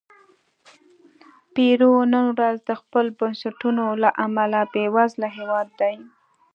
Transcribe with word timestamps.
پیرو 1.53 1.91
نن 2.13 2.25
ورځ 2.35 2.57
د 2.69 2.71
خپلو 2.81 3.09
بنسټونو 3.19 3.83
له 4.03 4.09
امله 4.25 4.59
بېوزله 4.71 5.29
هېواد 5.37 5.67
دی. 5.81 5.95